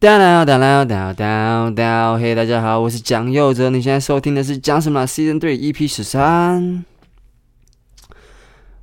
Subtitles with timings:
[0.00, 6.82] 哒啦哒啦哒哒哒，嘿，大家好，我是蒋佑哲，你现在收听的是蒋什么 Season Three EP 十三。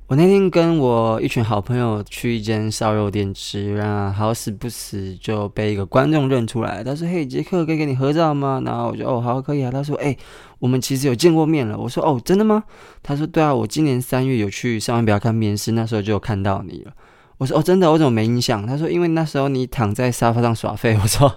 [0.06, 10.16] 我那天跟我一群好朋友去一间烧肉店吃，然后好死不死就被一个观众认出来，他说：“嘿，杰克，可以跟你合照吗？”然后我就：“哦，好，可以啊。”他说：“哎，
[10.60, 12.62] 我们其实有见过面了。”我说：“哦，真的吗？”
[13.02, 16.92] 他说：“对啊，我今年三月有去上班不要看面试，那时候就有看到你了。”
[17.38, 18.66] 我说哦，真的，我怎么没印象？
[18.66, 20.98] 他说，因为那时候你躺在沙发上耍废。
[21.00, 21.32] 我说，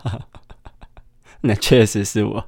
[1.42, 2.44] 那确实是我。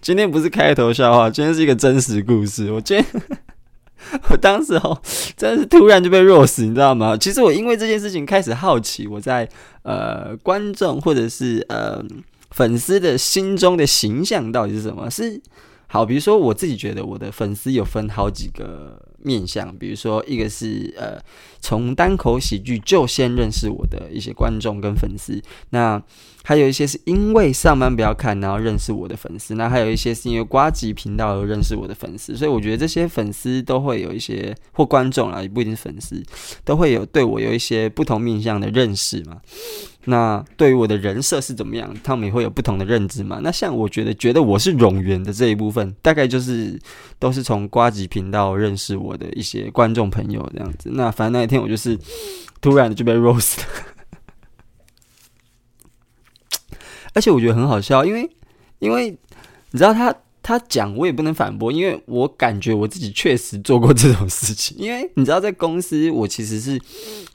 [0.00, 2.72] 今天不是开头笑话，今天是一个真实故事。
[2.72, 3.22] 我今天，
[4.30, 4.98] 我当时哦，
[5.36, 7.14] 真的是突然就被弱死你知道吗？
[7.18, 9.46] 其实我因为这件事情开始好奇，我在
[9.82, 12.02] 呃观众或者是呃
[12.50, 15.10] 粉丝的心中的形象到底是什么？
[15.10, 15.38] 是
[15.86, 19.11] 好，比如说我自己觉得我的粉丝有分好几个。
[19.22, 21.20] 面向，比如说一个是呃，
[21.60, 25.40] 从单口喜剧就先认识我的一些观众跟粉丝，
[25.70, 26.02] 那
[26.44, 36.20] 还有一些是因为上班不要看然后认识我的粉丝，那还有一些是因为瓜吉频道而认识我的粉丝，所以我觉得这些粉丝都会有一些或观众啦，也不一定是粉丝，
[36.64, 39.40] 都会有对我有一些不同面向的认识嘛。
[40.04, 43.40] 那对于我的人设是怎么样，他们也会有不同的认知嘛。
[43.42, 46.80] 那像我觉得觉得我是冗员的这一部分，大概就是
[47.18, 50.90] 都是从瓜吉频道认识我的一些观众朋友这样子。
[50.92, 51.98] 那反正那一天我就是
[52.60, 53.66] 突然的就被 roast 了，
[57.14, 58.28] 而且我觉得很好笑，因为
[58.78, 59.10] 因为
[59.70, 60.14] 你知道他。
[60.42, 64.76] 他讲我也不能反驳，因为我感觉我自己确实做过这种事情。
[64.80, 66.80] 因为你知道，在公司我其实是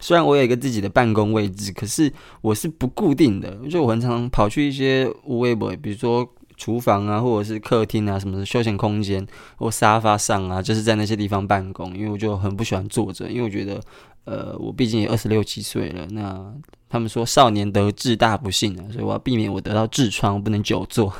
[0.01, 6.27] 虽然我有一个自己的办公位置，可是我是不固定的，就我很常跑去一些无微博，比如说
[6.57, 11.95] 厨房啊，或者是客厅啊，什么的休闲空间或沙发上啊，就是在那些地方办公。
[11.95, 13.79] 因为我就很不喜欢坐着，因为我觉得，
[14.25, 16.05] 呃，我毕竟也二十六七岁了。
[16.11, 16.53] 那
[16.89, 21.13] 他们说少年得志大不幸啊，所以我要避免我得到痔疮，我不能久坐。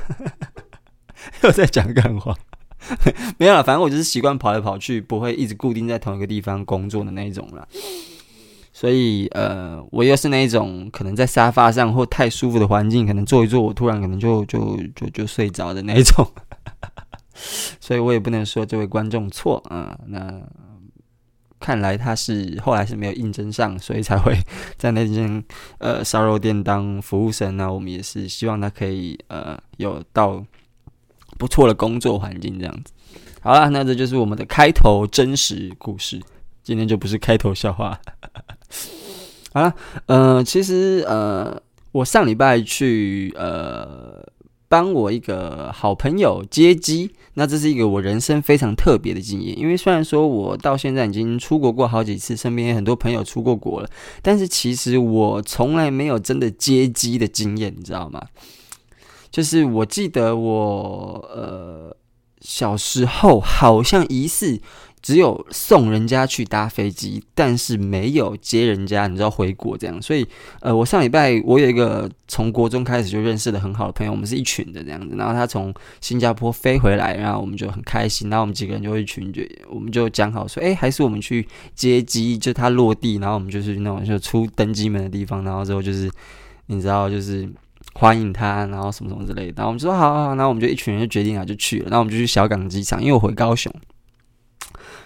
[1.44, 2.36] 又在讲干话，
[3.38, 3.64] 没有了。
[3.64, 7.68] 反正我就是习惯跑来跑去，不会一直固定在同一个地方工作的那一种了。
[8.74, 16.24] 所以，呃，我又是那一种可能在沙发上或太舒服的环境，可能坐一坐，我突然可能就就就就睡着的那一种。
[17.80, 19.98] 所以我也不能说这位观众错啊。
[20.06, 20.40] 那
[21.60, 24.38] 看来他是后来是没有应征上，所以才会
[24.78, 25.44] 在那间
[25.80, 27.58] 呃烧肉店当服务生。
[27.58, 30.46] 那我们也是希望他可以呃有到。
[31.38, 32.92] 不错的工作环境，这样子。
[33.42, 36.20] 好了，那这就是我们的开头真实故事。
[36.64, 37.98] 今天就不是开头笑话。
[39.54, 39.74] 好了，
[40.08, 41.62] 呃，其实呃，
[41.94, 44.22] 我上礼拜去呃
[44.68, 49.58] 帮我一个好朋友接机，那这是一个我人生非常特别的经验。
[49.58, 53.90] 因为虽然说我到现在已经出国过好几次，身边很多朋友出过国了，
[54.22, 58.22] 但是其实我从来没有真的接机的经验，你知道吗？
[59.30, 61.96] 就是我记得我呃
[62.42, 64.60] 小时候好像疑似
[65.02, 70.02] 只有送人家去搭飞机，但是没有接人家，你知道回国这样。
[70.02, 70.28] 所以
[70.60, 75.16] 呃，我上礼拜我有一个从国中开始就认识的很好的朋友，我们是一群的这样子。
[75.16, 78.30] 然后他从新加坡飞回来，然后我们就很开心。
[78.30, 86.10] 然后我们几个人就一群就我们就讲好说，哎，还是我们去接机，就他落地，然后我们就是那种就出登机门的地方，然后之后就是
[86.66, 87.48] 你知道就是。
[88.00, 93.74] 欢迎他，然后什么什么之类的，然后我们就说好，好，好，然后我们就一群人就决定了，就去了，然后我们就去小港机场，因为我回高雄。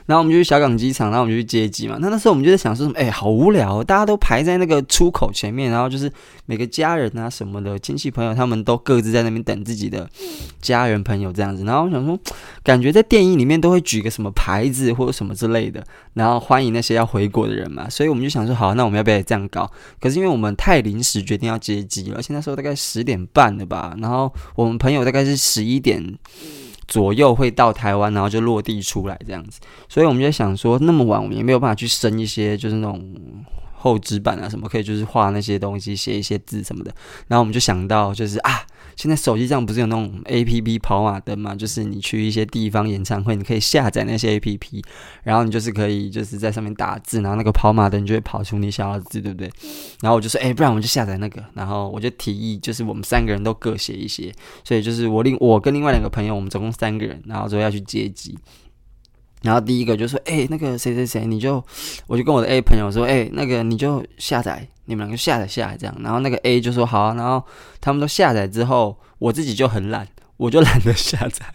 [0.06, 1.98] 然后我们就去小港机场，然后我们就去接机嘛。
[2.00, 2.98] 那那时候我们就在想说什么？
[2.98, 6.12] 哎，好无聊，大家都排在那个出口前面，然后就是
[6.46, 10.10] 每个家人啊什么的亲戚朋友，他们都各自在那边等自己的
[10.62, 11.64] 家人朋友这样子。
[11.64, 12.18] 然后我想说，
[12.64, 17.90] 感觉在电影里面都会举个什么牌子或者什么之类的，然后欢迎那些要回国的人嘛。
[17.90, 19.72] 所以我们就想说，好，那我们要不要这样搞？
[20.00, 26.18] 可是因为我们太临时决定要接机了，而且那时候大概十点半了吧，然后我们朋友大概是十一点。
[26.92, 33.02] 左右会到台湾，然后就落地出来这样子，所以我们就想说，那么晚我们也没有办法去生一些，就是那种
[33.82, 36.94] 厚纸板啊什么，可以就是画那些东西，写一些字什么的。
[37.28, 38.62] 然后我们就想到，就是啊。
[38.98, 41.56] 现在手机上不是有那种 APP 跑马灯嘛？
[41.56, 44.84] 就是你去一些地方演唱会，你可以下载那些 APP，
[45.24, 49.50] 然后你就是可以就是在上面打字，然后那个跑马灯就会跑出你想要的字，对不对？
[50.02, 51.44] 然后我就说，哎、不然我们就下载那个。
[51.54, 54.32] 然后我就提议，就是我们三个人都各写一些，
[54.64, 58.38] 所以就是我另我跟另外两个朋友，我们总共三个人，然后之后要去接机。
[59.42, 61.64] 然后第一个就说：“哎、那个谁谁谁，你就，
[62.08, 65.96] 我就跟我的 A 朋友说，哎、那个你就下载，你们两个下载下来这样。
[66.02, 67.44] 然后那个 A 就说好、啊，然后
[67.80, 70.08] 他们都下载之后，我自己就很懒，
[70.38, 71.46] 我就懒得下载。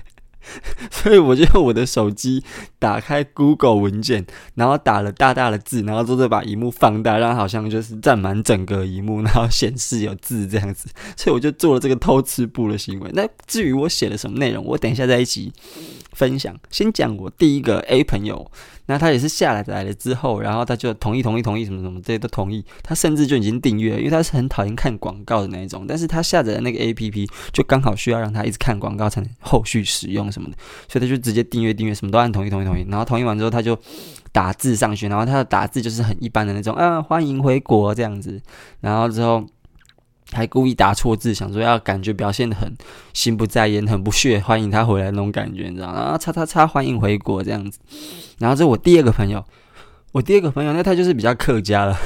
[0.92, 2.44] 所以我就用我的手机
[2.78, 4.24] 打开 Google 文件，
[4.54, 10.88] 然后打了大大的字，然后之后把萤幕放大，让好像就是占满整个萤幕，然后显示有字这样子。
[11.16, 13.10] 所以我就做了这个偷吃布的行为。
[13.12, 15.52] 那至于我写了什么内容，我等一下再一起
[16.16, 16.56] 分享。
[16.70, 18.50] 先讲我第一个 A 朋友。
[18.88, 25.84] 那他也是下来来了之后，然后他就同意同意同意什么什么这些都同意，他甚至就已经订阅，因为他是很讨厌看广告的那一种。
[25.88, 30.56] 但是他下载的那个 APP 就刚好需要让他一直看广告才能后续使用什么的，
[30.88, 32.86] 所以他就直接订阅订阅，什么都按同意同意同意。
[32.88, 33.76] 然后同意完之后，他就
[34.30, 38.40] 打字上去，然后他的打字就是很一般的那种，啊，欢迎回国这样子。
[38.80, 39.44] 然后之后。
[40.32, 42.72] 还故意打错字，想说要感觉表现的很
[43.12, 45.98] 心不在焉、很不屑 欢迎他回来那种感觉，你知道吗？
[45.98, 47.78] 啊，叉叉叉，欢迎回国这样子。
[48.38, 49.44] 然后这是我第二个朋友，
[50.12, 51.98] 我第二个朋友，那他就是比较客家了。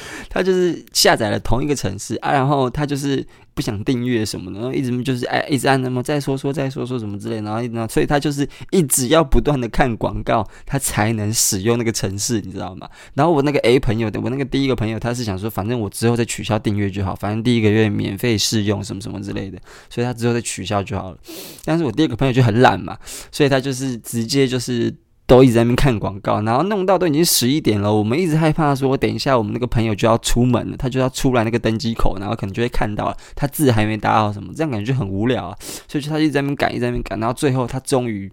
[0.28, 12.88] 他就是下载了同一个城市啊，然后他就是不想订阅什么的，然后一直就是哎，一直按那么再说说再说说什么之类，然后一直，所以他就是一直要不断的看广告，他才能使用那个城市，你知道吗？
[13.14, 19.58] 然后我那个 A 朋友的，我那个第一个朋友，他是想说，反正我之后再取消订阅就好，反正第一个月免费试用什么什么之类的，
[19.90, 21.18] 所以他之后再取消就好了。
[21.64, 22.96] 但是我第二个朋友就很懒嘛，
[23.32, 24.94] 所以他就是直接就是。
[25.28, 27.92] 都一直在那边看广告，然后弄到都已经十一点了。
[27.92, 35.56] 我们一直害怕说，我等一下我们那个朋友就要出门了，他就要出来那个登机口，然后可能就会看到他字还没打好什么，这样感觉就很无聊啊。
[35.86, 38.32] 所以就他一直在那边赶，一直在那边赶，然后最后他终于，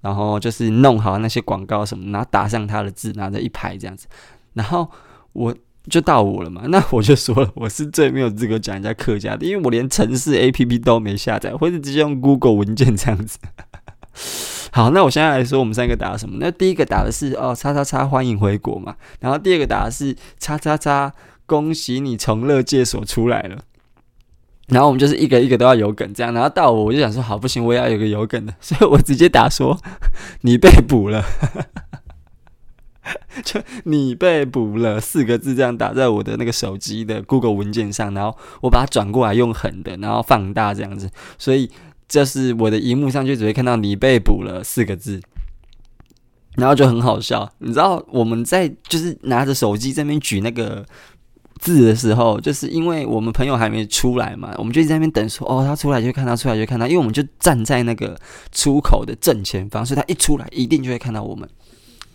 [0.00, 4.08] 然后就是弄好那些广告什么，然后打上他的字，拿着一排这样子，
[4.54, 4.90] 然后
[5.34, 5.54] 我
[5.88, 6.62] 就到我了嘛。
[6.66, 13.38] 那我就说了，我是最没有资格讲人家客家的，因为我连城市 APP 都没下载，或者直接用 Google 文件这样子。
[14.74, 16.38] 好，那我现在来说，我们三个打什么？
[16.40, 18.96] 那第一个打的是哦，叉叉叉，欢迎回国嘛。
[19.20, 21.12] 然后第二个打的是叉叉叉，
[21.44, 23.58] 恭喜你从乐界所出来了。
[24.68, 26.32] 然后我们就是一个一个都要有梗这样。
[26.32, 29.78] 然后到我，我就想说，好，不行，我也要有个有梗的， 所以我直接打说
[30.40, 31.22] 你被捕了，
[33.44, 41.70] 就你被捕了四个字这样打在我的那个手机的 Google 文件上，然后我把它转过来用横的，然后放大这样子，所以。
[42.12, 45.18] 就是我的荧幕上就只会看到“你被捕了”四个字，
[46.56, 47.50] 然后就很好笑。
[47.60, 50.84] 你知道我们在就是拿着手机这边举那个
[51.58, 58.14] 字的时候，就是因为我们朋友还没出来嘛，我们就在那边等说：“哦，他出来就看他出来就看他。”因为我们就站在那个
[58.52, 61.48] 出口的正前方，所以他一出来一定就会看到我们。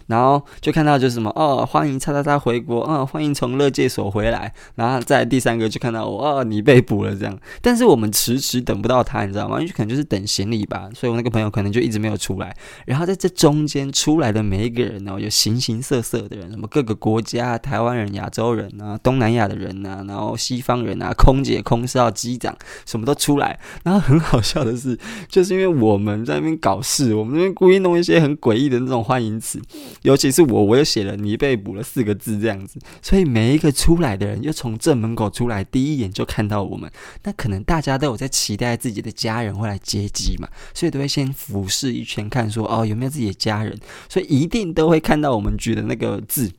[0.07, 4.53] 然后就看到就是什么哦，欢迎叉叉叉回国，哦，欢迎从乐界所回来。
[4.75, 7.37] 然后在第三个就看到我，哦，你被捕了这样。
[7.61, 9.59] 但是我们迟迟等不到他，你知道吗？
[9.59, 12.55] 因为可能就是等行李吧，所以我那个朋友可能就一直没有出来。
[12.85, 22.55] 然后在这中间出来的每一个人呢，有形形色色的人，什么各个国家，台湾人、亚洲人啊，东南亚的人啊，然后西方人啊，空姐、空少、机长，
[22.85, 23.59] 什么都出来。
[23.83, 29.61] 然后很好笑的是，就是因为我们在那边搞事，我们那边故意弄一些很诡异的那种欢迎词。
[30.03, 36.91] 尤其是我，我又写了“你被捕了”四个字这样子，所以每一个出来的人，又从正门口出来，第一眼就看到我们。
[37.23, 43.77] 那可能大家都有在期待自己的家人会来接机嘛，所以都会先俯视一圈，看说哦有没有自己的家人，
[44.07, 46.51] 所以一定都会看到我们举的那个字，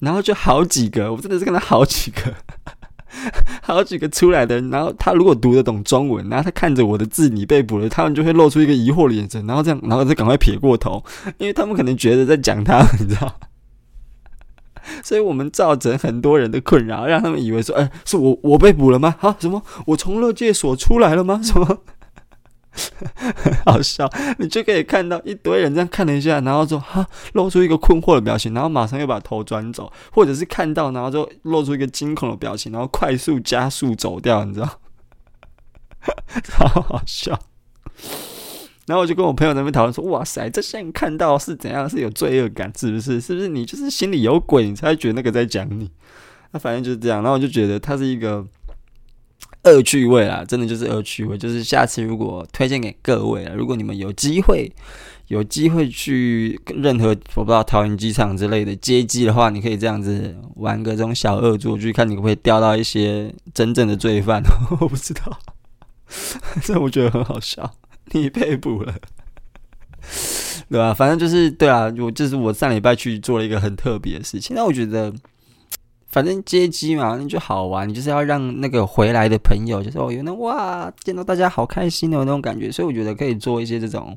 [0.00, 2.34] 然后就好几个，我真的是看到好几个。
[3.62, 11.02] 好几个出来的人，然后他如果读得懂中文，然后他看着我的字，你被捕了，他们就会露出一个疑惑的眼神，然后这样，然后再赶快撇过头，
[11.38, 13.36] 因为他们可能觉得在讲他，你知道？
[15.02, 19.16] 所以我们造成很多人的困扰，让他们以为说，哎，是我我被捕了吗？
[19.20, 19.62] 啊，什么？
[19.86, 21.40] 我从乐界所出来了吗？
[21.42, 21.78] 什么？
[23.64, 34.80] 好笑，你就可以看到一堆人这样看了一下，然后说哈，露出一个困惑的表情，然后马上又把头转走，或者是看到，然后就露出一个惊恐的表情，然后快速加速走掉，你知道？
[36.44, 37.38] 超好笑。
[38.86, 41.88] 然后我就跟我朋友在那边讨论说，哇塞，这现在看到是怎样？
[41.88, 43.20] 是有罪恶感，是不是？
[43.20, 45.90] 是不是你就是心里有鬼，你才会觉得那个在讲你？
[46.52, 47.22] 那反正就是这样。
[47.22, 48.46] 然后我就觉得他是一个。
[49.66, 51.36] 恶趣味啦，真的就是恶趣味。
[51.36, 54.70] 就是下次如果推荐给各位了，如果你们有机会，
[55.28, 64.42] 有机会去任何我不知道桃园机场之类的接机的话，你可以这样子玩个这种小恶作剧，看你会不会钓到一些真正的罪犯。
[64.80, 65.38] 我不知道，
[66.62, 67.74] 这我觉得很好笑。
[68.12, 68.94] 你被捕了，
[70.70, 70.94] 对吧？
[70.94, 74.54] 反正就是对啊，我就是我上礼拜去做了一个很特别的事情。
[74.54, 75.12] 那我觉得。
[76.08, 77.88] 反正接机嘛，那就好玩。
[77.88, 82.70] 你就是要让那个回来的朋友，就是哦，有那哇，见到大家好开心的那种感觉。
[82.70, 84.16] 所以我觉得可以做一些这种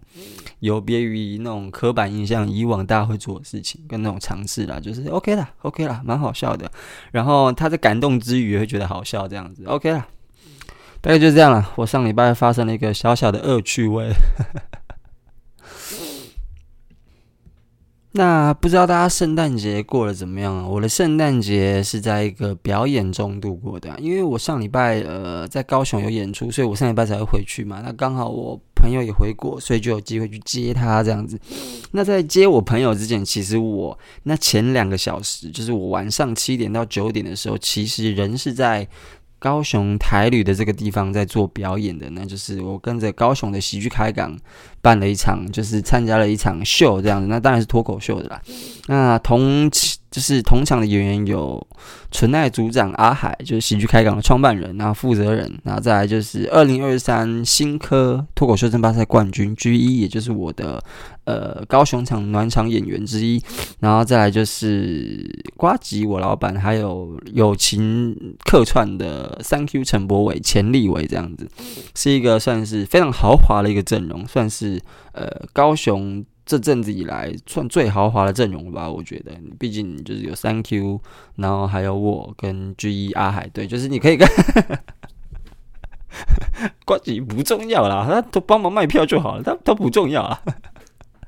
[0.59, 6.71] 有别于那种刻板印象以往大家会做的事情，跟那种尝试啦，就是 OK 啦，OK 啦，蛮好笑的。
[7.11, 10.07] 然后他在感动之余也会觉得好笑，这样子 OK 啦。
[11.01, 11.71] 大概就这样了。
[11.75, 14.11] 我上礼拜发生了一个小小的恶趣味。
[18.11, 20.67] 那不知道大家圣诞节过得怎么样啊？
[20.67, 27.81] 我的圣诞节是在一个表演中度过的，因为我上礼拜呃在高雄有演出，所以我上礼拜才会回去嘛。
[27.85, 31.39] 那刚好我朋友也回国，所以就有机会去接他这样子。
[31.91, 38.87] 那在接我朋友之前，其实我那前两个小时，就是我晚上七点到九点的时候，其实人是在。
[39.39, 44.37] 高雄台旅的这个地方在做表演的，那就是我跟着高雄的喜剧开港
[44.81, 48.41] 办了一场，就是参加了一场秀这样子，那当然是脱口秀的啦。
[48.87, 49.69] 那同。
[50.11, 51.67] 就是同场的演员有
[52.09, 60.83] 纯爱组长阿海，就是喜剧开港的创办人，然后负责人，然后再来就是二零二三新科脱口秀争霸赛冠军 G 一，也就是我的
[61.29, 63.41] 呃高雄场暖场演员之一，
[63.79, 65.23] 然后再来就是
[65.55, 71.47] 瓜吉我老板，还有友情客串的 Thank you 陈柏伟、钱立伟这样子，
[71.93, 74.81] 是一个算是非常豪华的一个阵容，算是
[75.13, 76.25] 呃高雄。
[76.49, 78.89] 这阵子以来算最豪华的阵容吧？
[78.89, 80.99] 我觉得，毕竟就是有 Thank you，
[81.35, 84.27] 然后还有我跟 G 一阿海，对，就是你可以跟
[86.85, 90.41] 呱吉不重要啦，他都帮忙卖票就好了，他他不重要啊。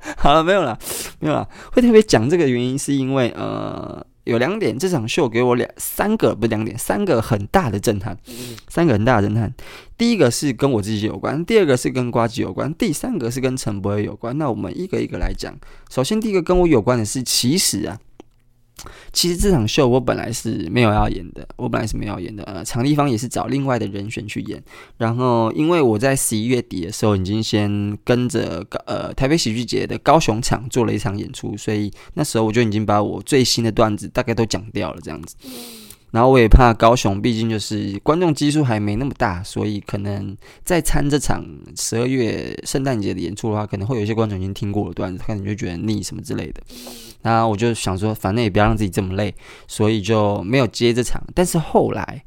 [0.17, 0.77] 好了，没有了，
[1.20, 1.48] 没有了。
[1.72, 4.05] 会特别讲这个原因，是因为呃。
[4.25, 8.15] 有两点，这场秀给我两三个不是两点，三个很大的震撼，
[8.70, 9.51] 三个很大的震撼。
[9.98, 14.38] 第一个是跟我自己有关，第二个是跟瓜子有关，第三个是跟陈柏惟有关。
[14.38, 15.51] 那我们一个一个来讲。
[15.89, 17.98] 首先，第一个跟我有关的是，其实啊。
[19.14, 22.44] 其实这场秀我本来是没有要演的，我本来是没有要演的。
[22.44, 24.62] 呃，场地方也是找另外的人选去演。
[24.98, 35.36] 然后，因为我在十一月底的时候已经先跟着呃台北喜剧节的高雄场做了一场演出，所以那时候我就已经把我最新的段子大概都讲掉了这样子。
[36.12, 41.44] 然后我也怕高雄，毕竟就是观众基数还没那么大，所以可能在参这场
[41.75, 46.62] 十二月圣诞节的演出的话，可能会有一些观众已经听过了段子，可能就觉得腻什么之类的。
[47.22, 49.34] 那我就想说，反正也不要让自己这么累，
[49.68, 51.24] 所以就没有接这场。
[51.34, 52.24] 但是后来。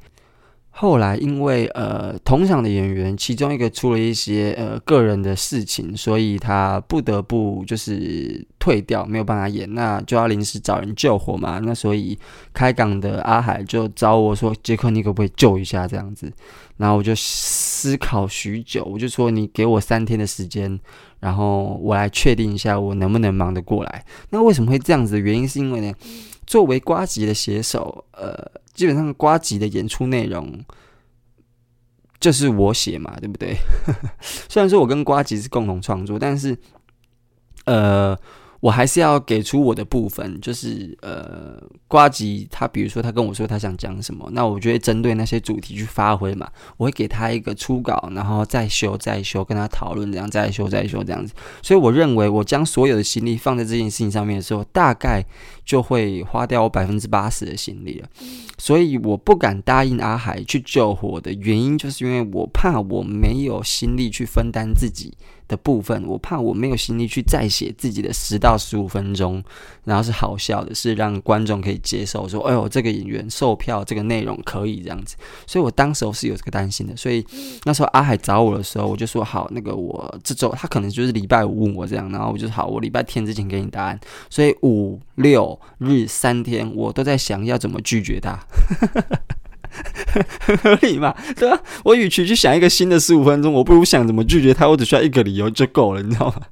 [0.77, 11.61] 后来，因为呃同场的演员其中一个出了一些呃个人的事情，所以他不得不就是退掉，没有办法演，那就要临时找人救火嘛。
[11.61, 12.19] 那所以
[12.53, 16.31] 开港的阿海就找我说：“杰克，你可不可以救一下这样子？”
[16.77, 20.77] 然后我就思考许久，我就说：“你给我三天的时间，
[21.21, 25.95] 然后我来确定一下我能不能忙得过来。”那为什么会这样子的原因是因为呢，
[26.45, 28.51] 作为瓜吉的写手，呃。
[28.75, 30.63] 基本上瓜吉的演出内容
[32.21, 33.57] 就是我写嘛，对不对？
[34.21, 36.59] 虽然说我跟瓜吉是共同创作，但是
[37.65, 38.19] 呃。
[38.65, 46.49] 我还是要给出我的部分，就是呃，瓜吉他比如说他跟我说他想讲什么，那我就会针对那些主题去发挥嘛。
[46.79, 51.35] 我会给他一个初稿，然后再修再修，跟他讨论这样再修再修这样子。
[51.61, 55.23] 所以我认为我将所有的心力放在这件事情上面的时候，大概
[55.67, 58.09] 就会花掉我百分之八十的心力了。
[58.57, 65.13] 所以我不敢答应阿海去救火的原因，就是因为我怕我没有心力去分担自己
[65.55, 69.43] 的部分，我怕我没有心力去再写自己的十到十五分钟，
[69.85, 75.15] 然后是好笑的，是让观众可以接受，说，哎呦，这个演员售票，这个内容可以这样子。
[75.47, 76.97] 所以我当时候是有这个担心的。
[76.97, 77.25] 所以
[77.63, 83.99] 那时候阿海找我的时候，我就说好，那个我这周他可能就是礼拜五问我这样，然后我就好，我礼拜天之前给你答案。
[84.29, 88.39] 所以五六日三天，我都在想要怎么拒绝他。
[90.63, 91.15] 合理嘛？
[91.37, 91.61] 对吧？
[91.85, 94.69] 我与其去想一个新的十五分钟，我不如想怎么拒绝他。
[94.69, 96.43] 我只需要一个理由就够了，你知道吗？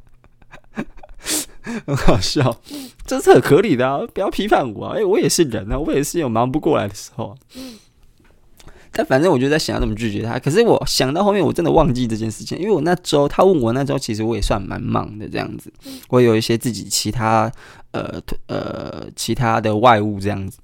[1.87, 2.61] 很好笑，
[3.07, 4.00] 这是很合理的啊！
[4.12, 4.97] 不要批判我啊！
[4.99, 7.37] 哎，我也是人啊，我也是有忙不过来的时候。
[8.93, 10.39] 但反正我就在想要怎么拒绝他。
[10.39, 15.73] 可是我想到后面，我真的忘记这件事情，因为我那周他问我那周，其实我也算蛮忙的这样子。
[16.09, 17.51] 我有一些自己其他
[17.93, 20.59] 呃呃其他的外务这样子。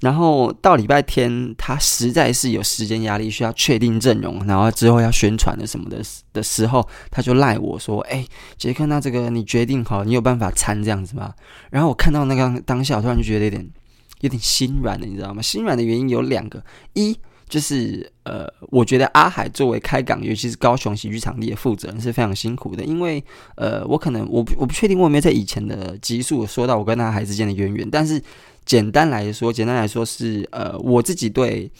[0.00, 6.02] 然后到礼拜天，他实在是有时间压力，需要确定阵容，然后之后要宣传的什么的
[6.34, 8.24] 的时候，他就赖我说：“哎，
[8.58, 11.32] 杰克，那这个你决定好，你有办法参这样子吗？”
[11.70, 13.66] 然后我看到那个当下，我突然就觉得有点
[14.20, 15.40] 有点心软的，你知道吗？
[15.40, 23.22] 心软的原因有两个，一就是呃，我觉得阿海作为开港，尤其是高雄喜剧场地的负责人是非常辛苦的，因为
[23.56, 28.22] 呃，我可能我不我不确定我有没有在以前的集数说到我跟阿海之间的渊源，但是。
[28.66, 31.70] 简单来说，简单来说是呃，我自己对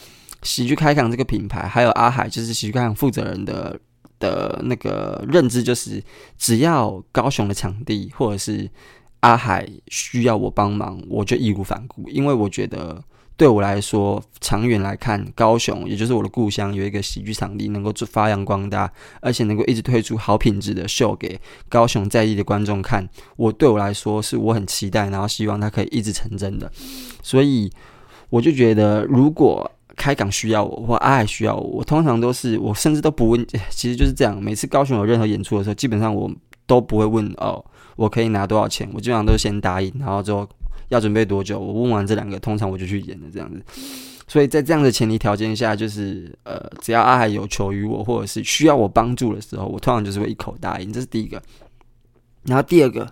[0.45, 3.77] 喜剧开港这个品牌，还有阿海就是喜剧开港负责人的
[4.21, 6.01] 的那个认知，就是
[6.39, 8.71] 只要高雄的场地或者是
[9.19, 13.03] 阿海需要我帮忙，我就义无反顾，因为我觉得
[13.37, 18.91] 对我来说，长远来看，高雄也就是我的故乡，有一个喜剧场地能够做发扬光大，
[19.21, 21.39] 而且能够一直推出好品质的秀给
[21.69, 26.73] 高雄在地的观众看，我对我来说是我很期待，然后希望它可以一直成真的。
[27.23, 27.71] 所以
[28.31, 34.43] 我就觉得，如果开港需要我，或阿海需要我，我通常都是我甚至都不问， 其实就是这样。
[34.43, 36.31] 每次高雄有任何演出的时候，基本上我
[36.67, 37.63] 都不会问哦，
[37.97, 40.49] 我可以拿多少钱，我基本上都先答应，然后之后。
[40.89, 41.59] 要准备多久？
[41.59, 43.63] 我问完这两个，通常我就去演了这样子。
[44.29, 50.93] 所以在这样的前提条件下，就是呃，只要阿海有求于我，或者是需要我帮助的时候，我通常就是会一口答应。
[50.93, 51.41] 这是第一个。
[52.43, 53.09] 然后第二个，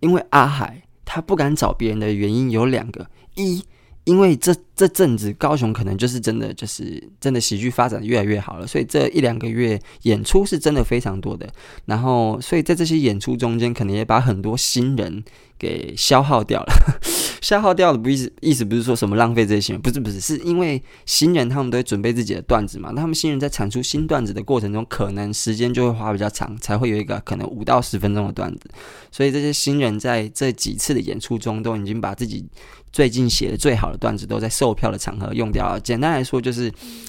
[0.00, 3.06] 因为阿海他不敢找别人的原因有两个：
[3.36, 3.62] 一，
[4.04, 11.48] 因为这这阵子高雄可能就是真的就是真的喜剧发展越来越好了，所以这一两个月演出是真的非常多的。
[11.86, 15.24] 然后，所以在这些演出中间，可能也把很多新人
[15.64, 17.00] 给消耗掉了。
[17.40, 22.90] 消耗掉的不意思意思不是说什么浪费这些新人，不是不是，是因为新人他们都会准备自己的段子嘛。
[22.94, 28.70] 他们新人在产出新段子的过程中，可能时间就会花比较长，才会有一个可能五到十分钟的段子。
[29.12, 32.46] 所以这些新人在这几次的演出中，都已经把自己。
[32.94, 35.80] 最近写的最好的段子都在售票的场合用掉了。
[35.80, 36.66] 简单来说，就是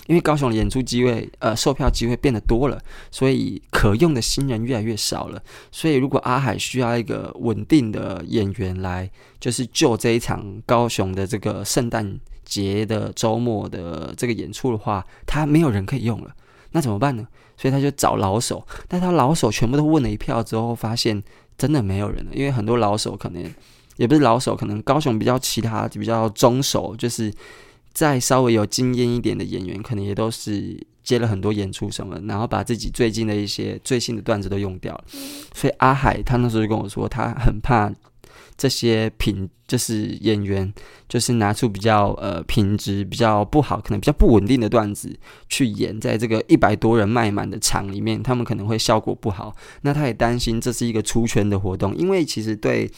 [0.08, 5.39] 因为高雄的演出机会，呃，售票机会变得多了，所以可用的新人越来越少了。
[5.72, 9.08] 所以，如果阿海需要一个稳定的演员来，
[9.39, 16.34] 就是救这一场高雄的这个圣诞节的周末的这个演出的话，他没有人可以用了，
[16.72, 17.27] 那怎么办呢？
[17.58, 21.22] 所以他就找老手，但他老手全部都问了一票之后，发现
[21.60, 23.54] 真的没有人了，因为很多老手可能。
[23.98, 27.34] 也不是老手，可能高雄比较其他比较中手，就是
[27.94, 35.04] 再稍微有经验一点的演员，可能也都是接了很多演出什么，然后把自己最近的一些最新的段子都用掉了。
[35.54, 37.90] 所以阿海他那时候就跟我说，他很怕
[38.58, 40.74] 这些品，就是演员，
[41.08, 49.56] 就是拿出比较呃品质比较不好，可能比较不稳定的段子去演，在这个一百多人卖满的场里面，他们可能会效果不好。
[49.84, 52.92] 那他也担心这是一个出圈的活动，因为其实对。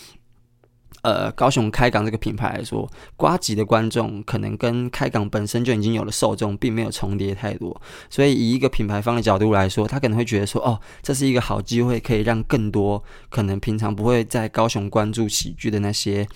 [1.03, 16.27] 呃，高雄开港这个品牌来说，瓜吉的观众可能跟开港本身就已经有了受众，并没有重叠太多，所以以一个品牌方的角度来说，他可能会觉得说，哦，这是一个好机会，可以让更多可能平常不会在高雄关注喜剧的那些。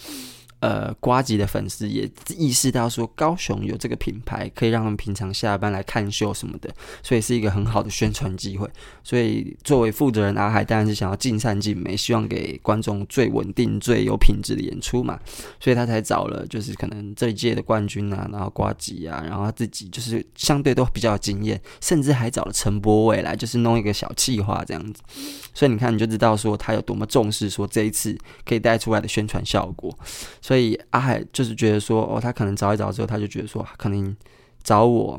[0.61, 6.69] 呃，瓜吉的粉丝也意识到说，高雄有这个品牌，可以让他们平常下班来看秀什么的，
[7.01, 8.69] 所以是一个很好的宣传机会。
[9.03, 15.19] 所以作为负责人，阿海当然是想要尽善尽美，希望给观众最稳定、最有品质的演出嘛。
[15.59, 25.01] 所以他才找了就是可能这一届的冠军啊，然后瓜吉啊，然后他自己就是相对都比较有经验，甚至还找了陈柏伟来，就是弄一个小企划这样子。
[25.55, 29.97] 所以你看，你就知道说他有多么重视说这一次可以带出来的宣传效果。
[30.51, 34.13] 所以阿海就是觉得说，哦，他可能找一找之后，他就觉得说，可能
[34.61, 35.17] 找我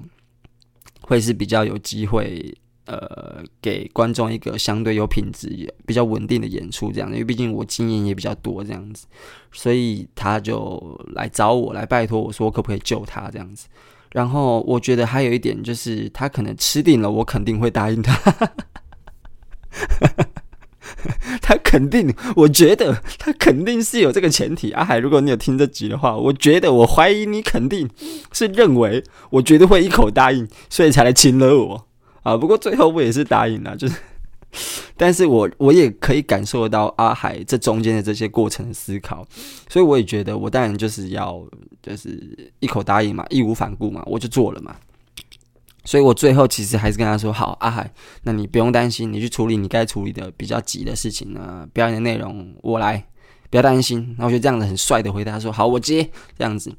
[1.00, 5.48] 会是比较有机会，呃，给观众一个相对有品质、
[5.86, 7.10] 比较稳定的演出这样。
[7.10, 9.06] 因为毕竟我经验也比较多这样子，
[9.52, 13.68] 所以他就来找我来拜托我说，可不可以救他这样子。
[14.10, 18.52] 然后我觉得还有一点就是，他可能吃定了，我肯定会答应他。
[21.42, 24.70] 他肯定，我觉得他肯定是有这个前提。
[24.70, 27.90] 阿海，如果你有听这集的话，我觉得我怀疑你肯定
[28.32, 31.86] 是认为我绝对会一口答应，所以才来亲了我
[32.22, 32.36] 啊。
[32.36, 33.96] 不过最后我也是答应了，就是，
[34.96, 39.26] 但是我我也可以感受到阿海这中间的这些过程思考，
[39.68, 41.44] 所以我也觉得我当然就是要
[41.82, 44.76] 就是一口答应嘛，义无反顾嘛，我就做了嘛。
[45.84, 47.92] 所以我最后其实还是跟他说：“好，阿海，
[48.22, 51.66] 那你不用担心，你去处理你该处理的比较急的事情呢。
[51.72, 53.04] 表演的内容我来，
[53.50, 56.72] 不要担心。”然后我就这样子很帅的回答说：“好，我接。”这样子，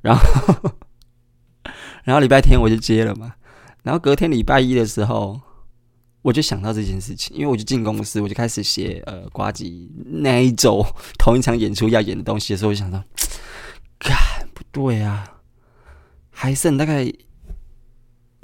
[0.00, 0.72] 然后，
[2.04, 3.34] 然后礼拜天我就接了嘛。
[3.82, 5.38] 然后隔天礼拜一的时候，
[6.22, 10.82] 我就想到这件事情，因为我就进公司，我就开始写呃，呱吉那一周
[11.18, 13.04] 同一场演出要演的东西的时候，我就想到，
[13.98, 14.16] 干
[14.54, 15.42] 不对啊，
[16.30, 17.12] 还剩大概。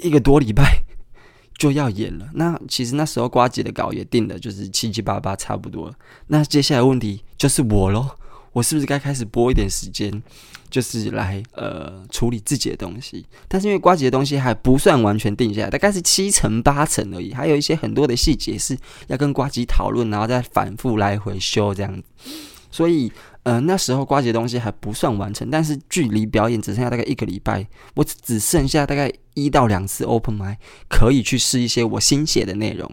[0.03, 0.83] 一个多礼拜
[1.57, 5.93] 就要演了，那其实那时候瓜姐的稿也定的，就是七七八八差不多。
[6.27, 8.09] 那接下来问题就是我喽，
[8.51, 10.21] 我是不是该开始播一点时间，
[10.69, 13.25] 就是来呃处理自己的东西？
[13.47, 22.03] 但是因为瓜姐的东西还不算完全定下来，大概是七成八成而已，还有一些很多的细节是要跟瓜姐讨论，然后再反复来回修这样子，
[22.69, 23.11] 所以。
[23.43, 30.57] 呃，那时候呱吉的东西还不算完成，但是距离表演只剩下大概一个礼拜，我只剩下大概一到两次 open m i
[30.89, 32.89] 可以去试一些我新写的内容，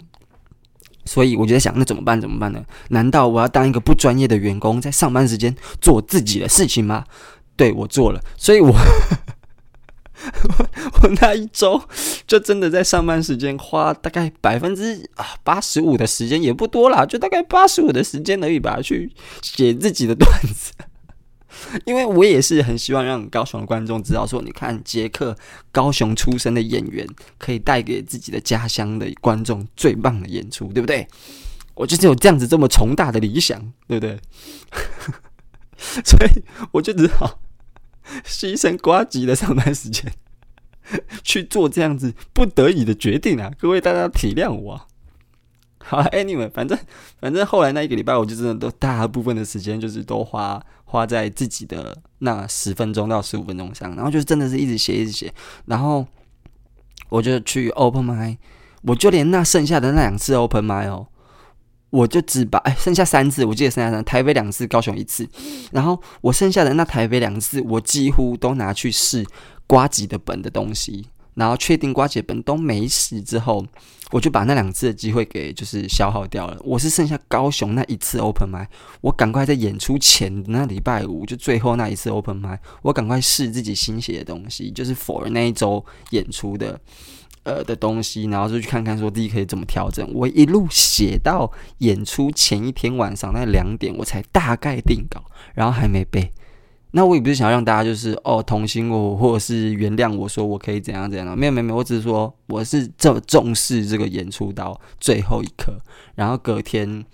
[1.05, 2.21] 所以我就在想，那怎么办？
[2.21, 2.65] 怎么办呢？
[2.89, 7.05] 难道我要当一个不专业的员工，在上班时间做自己的事情吗？
[7.57, 8.75] 对，我做了，所以我，
[11.03, 11.83] 我那一周
[12.27, 19.11] 就真的在上班时间花大概百分之啊八十五的时间也不多啦，就大概八十五的时间而已吧，去
[19.43, 20.73] 写自己的段子。
[21.85, 25.37] 因为我也是很希望让高雄的观众知道，说你看杰克
[25.73, 27.07] 高雄出生的演员
[27.39, 31.07] 可以带给自己的家乡的观众最棒的演出，对不对？
[31.75, 34.19] 我就是有这样子这么宏大的理想，对不对？
[36.05, 37.41] 所以我就只好
[38.27, 40.13] 牺牲呱吉的上班时间
[41.23, 43.51] 去做这样子不得已的决定啊！
[43.59, 44.87] 各位大家体谅我啊。
[45.83, 46.79] 好，Anyway，反正
[47.21, 55.33] 反正后来那一个礼拜，我就真的都大部分的时间就是都花花在自己的那十分钟到十五分钟上，然后就是真的是一直写一直写，
[55.67, 56.07] 然后
[57.09, 58.37] 我就去 Open my，
[58.83, 61.09] 我就连那剩下的那两次 Open my 哦，
[61.91, 65.29] 我就只把哎剩下三次，我记得剩下三，台北两次，高雄一次，
[65.73, 69.27] 然后我剩下的那台北两次，我几乎都拿去试
[69.67, 71.07] 瓜吉的本的东西。
[71.35, 73.65] 然后确定呱吉本都没事之后，
[74.11, 76.59] 我就把那两次的机会给就是消耗掉了。
[76.63, 78.69] 我是剩下高雄那一次 open m i
[79.01, 86.79] 我赶快在演出前那礼拜五就最后那一次 open m i 我赶快试自己新写的东西，就是 for 那一周演出的
[87.51, 90.09] 呃的东西，然后就去看看说自己可以怎么调整。
[90.15, 95.23] 我一路写到演出前一天晚上那两点，我才大概定稿，
[95.55, 96.31] 然后还没背。
[96.93, 105.79] 那我也不是想要让大家就是哦同情我，或者是原谅我说我可以怎样怎样，没有没有没有，我只是说我是这么重视这个演出到最后一刻，
[106.17, 107.05] 然后隔天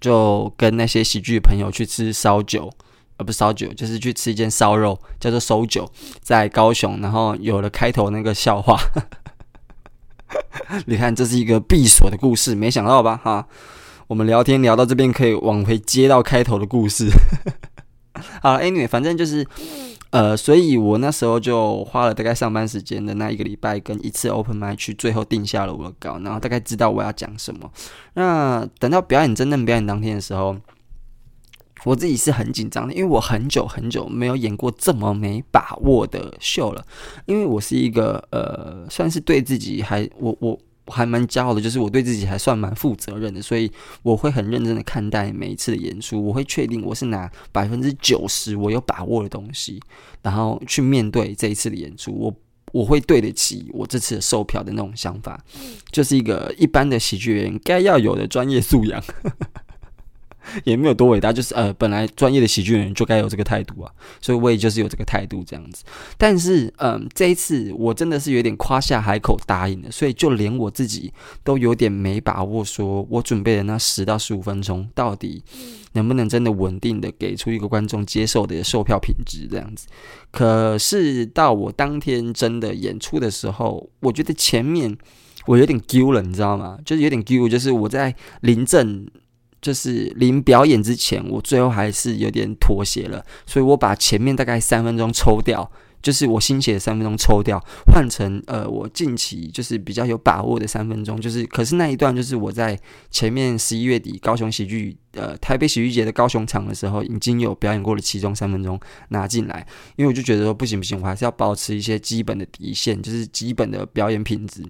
[0.00, 2.70] 就跟那些喜剧朋友去吃烧酒，
[3.18, 5.86] 呃不是烧酒，就是去吃一间烧肉，叫做收酒，
[6.22, 8.80] 在高雄，然后有了开头那个笑话，
[10.86, 13.46] 你看这是一个闭锁的故事，没想到吧哈？
[14.06, 17.10] 我们聊天聊到这边可以往回接到开头的故事。
[18.40, 19.46] 好，Anyway，反正就是，
[20.10, 27.70] 呃，所以我那时候就花了大概上班时间的那一个礼拜跟一次 Open Mic 去最后定下了我的稿，然后大概知道我要讲什么。
[28.14, 30.56] 那等到表演真正表演当天的时候，
[31.84, 36.84] 我自己是很紧张的，因为我很久很久没有演过这么没把握的秀了。
[37.26, 40.58] 因为我是一个呃，算是对自己还我我。
[40.88, 43.70] 我还蛮骄傲的，就是我对自己还算蛮负责任的，所以
[44.02, 46.18] 我会很认真的看待每一次的演出。
[46.24, 49.78] 我会确定我是拿百分之九十我有把握的东西，
[50.22, 52.10] 然后去面对这一次的演出。
[52.18, 52.34] 我
[52.72, 55.38] 我会对得起我这次的售票的那种想法，
[55.92, 59.04] 就是一个一般的喜剧人该要有的专业素养。
[60.64, 65.84] 也没有多伟大，就是呃，本来专业的喜剧人就该有这个态度啊，所以我也就是有这个态度这样子。
[66.16, 71.12] 但是，嗯、呃，这一次我真的是有点夸下海口答应了，所以就连我自己
[71.44, 75.42] 都有点没把握，说我准备的那十到十五分钟到底
[75.92, 79.86] 能不能真的稳定的给出一个观众接受的售票品质这样子。
[80.30, 84.96] 可是到我当天真的演出的时候，我觉得前面
[85.46, 86.78] 我有点丢了，你知道吗？
[86.84, 89.06] 就是有点丢，就是我在临阵。
[89.60, 102.78] 就是临表演之前，我最后还是有点妥协了，所以我把前面大概三分钟抽掉，就是我新写的三分钟抽掉，换成呃我近期就是比较有把握的三分钟，就是可是那一段就是我在
[103.10, 109.66] 前面十一月底高雄喜剧呃台北喜剧节的高雄场的时候已经有表演过了其中三分钟拿进来，
[109.96, 114.62] 因为我就觉得说不行不行，我还是要保持一些基本的底线，就是基本的表演品质。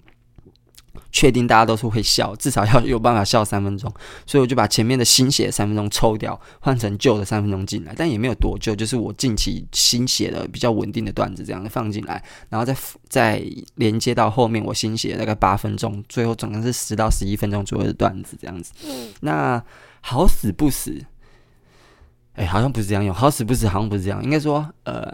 [1.11, 3.93] 确定大家都是会笑，至少要有办法笑三分钟，
[4.27, 12.77] 所以我就把前面的新写的三分钟抽掉，换成旧的三分钟进来，但也没有多旧，就是我近期新写的比较稳定的段子这样放进来，然后再
[13.09, 13.43] 再
[13.75, 18.73] 连接到后面我新写的大概八分钟，最后总共是十到十一分钟左右的段子这样子。
[19.21, 19.63] 那
[20.01, 21.05] 好死不死，
[22.35, 25.13] 哎，好像不是这样用，好死不死好像不是这样，应该说呃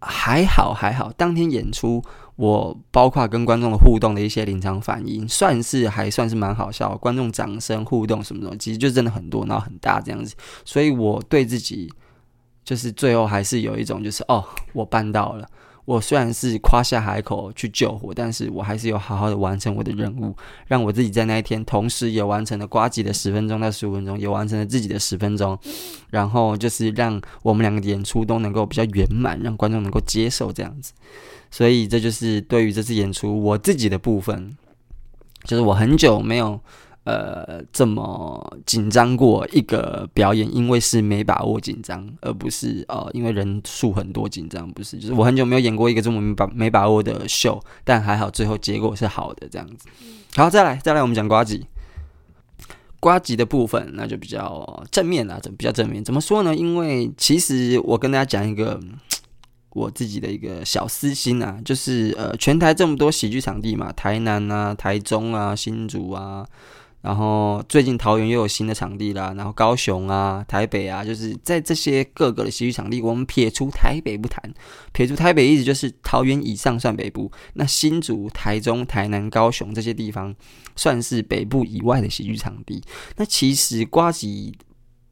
[0.00, 2.02] 还好还好，当天演出。
[2.36, 11.92] 我包括跟观众的互动的一些临场反应，算是还算是蛮好笑，观众掌声互动什么的，其实就真的很多，然后很大这样子，所以我对自己
[12.62, 15.48] 就是最后还是有一种就是哦，我办到了。
[15.86, 25.58] 我虽然是夸下海口去救火，但是我还是有好好的完成我的任务，让我自己在那一天同时也完成了瓜吉的十分钟到十五分钟，也完成了自己的十分钟，
[26.10, 30.92] 然后就是让我们两个演出都能够比较圆满，让观众能够接受这样子。
[31.50, 34.56] 所以这就是对于这次演出我自己的部分，
[35.44, 36.60] 就是我很久没有。
[37.06, 49.88] 呃，这么紧张过一个表演，因为是没把握紧张，而不是呃，因为人数很多紧张，不是，就是我很久没有演过一个这么没把没把握的秀，但还好最后结果是好的这样子。
[50.34, 51.64] 好，再来再来，我们讲瓜吉。
[52.98, 56.02] 瓜吉的部分，那就比较正面啦，怎么比较正面？
[56.02, 56.56] 怎么说呢？
[56.56, 58.80] 因为其实我跟大家讲一个
[59.70, 66.44] 我自己的一个小私心啊，就是呃，全台这么多喜剧场地嘛，台南啊、台中啊、新竹啊。
[67.06, 74.42] 然后最近桃园又有新的场地啦，然后高雄啊、台北啊，就是在这些各个的喜剧场地，我们撇除台北不谈，
[74.92, 80.34] 撇除台北意思就是桃园以上算北部，那新竹、台中、台南、高雄这些地方
[80.74, 82.82] 算是北部以外的喜剧场地。
[83.14, 84.52] 那其实瓜吉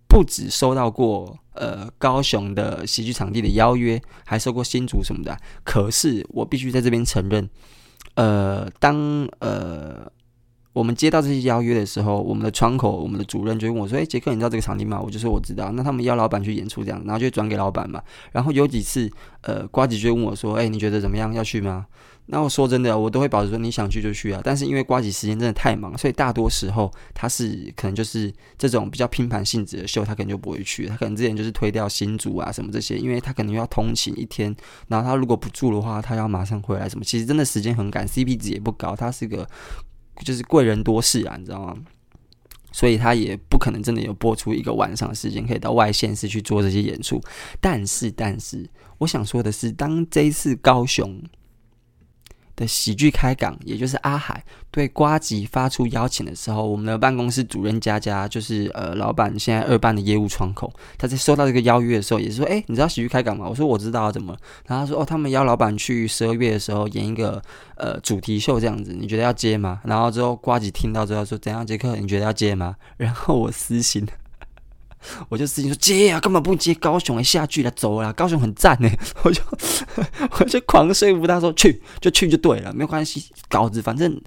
[0.08, 5.38] 不止收到过呃高雄的喜剧场地的邀约，还收过新竹什么的。
[5.62, 7.48] 可是我必须在这边承认，
[8.16, 10.03] 呃，当呃。
[10.74, 18.02] 我们接到这些邀约的时候，我们的窗口，我们的主任就问我说：“诶，杰克，你知道这个场地吗？”我就说：“我知道。”那他们邀老板去演出这样，然后就转给老板嘛。
[18.32, 19.08] 然后有几次，
[19.42, 21.32] 呃，瓜吉就问我说：“诶，你觉得怎么样？
[21.32, 21.86] 要去吗？”
[22.26, 24.40] 那我说真的，我都会保持说你想去就去啊。
[24.42, 30.86] 但是因为瓜吉时间真的太忙，所以大多时候他是可能就是这种比较拼盘性质的秀，他可能就不会去。
[30.86, 34.52] 他可能之前就是推掉新组啊什么这些，因为他可能要通勤一天，
[34.88, 37.04] 然后他如果不住的话，他要马上回来什么。
[37.04, 38.96] 其实真的时间很赶，CP 值也不高。
[38.96, 39.48] 他是个。
[40.22, 41.76] 就是贵人多事啊，你知道吗？
[42.72, 47.20] 所以他也不可能真的有播出一个晚上的时间可以到外县市去做这些演出。
[47.60, 51.22] 但是，但是，我想说的是，当这一次高雄。
[52.56, 63.46] 的喜剧开港，也就是阿海对瓜吉发出邀请的时候，我们的办公室主任佳佳，就是呃老板现在二办的业务窗口，他在收到这个邀约的时候，也是说，哎，你知道喜剧开港吗？
[63.48, 64.36] 我说我知道，怎么？
[64.66, 67.42] 然后他说，哦，他们邀老板去十二月的时候演一个
[67.76, 69.80] 呃主题秀这样子，你觉得要接吗？
[69.84, 72.76] 然后之后瓜吉听到之后说，怎样，杰克，你觉得要接吗？
[72.96, 74.06] 然后我私信。
[75.28, 76.74] 我就私信说接啊，根本不接？
[76.74, 78.88] 高雄哎，下去了，走了，高雄很赞呢。
[79.22, 79.42] 我就
[80.38, 84.20] 我就狂说服他说去就去就对了，没关系，稿子反正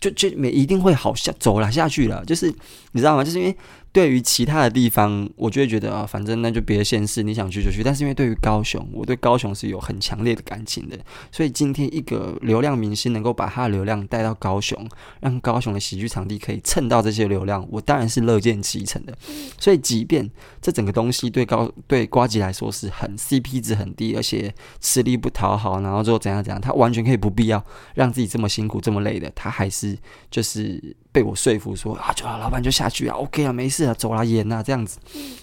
[0.00, 2.52] 就就没一定会好下走了下去了，就是
[2.92, 3.24] 你知道吗？
[3.24, 3.56] 就是因为。
[3.96, 7.82] 对于其他的地方，我就会觉得啊，反正那就别的县市，你想去就去。
[7.82, 10.98] 但是因为对于高雄，我对高雄是有很强烈的感情的，
[11.32, 14.86] 所以今天一个流量明星能够把他的流量带到高雄，
[15.20, 19.16] 让高雄的喜剧场地可以蹭到这些流量，我当然是乐见其成的。
[19.58, 20.30] 所以，即便
[20.60, 29.96] 这整个东西对高对瓜吉来说是很 CP 值很低，而且吃力不讨好，然后之后怎样怎样，他完全可以不必要让自己这么辛苦这么累的，他还是
[30.30, 30.94] 就是。
[31.16, 34.98] 被我说服说啊，就老板就下去啊，OK 啊，没事啊，走啦，演啊，这样子，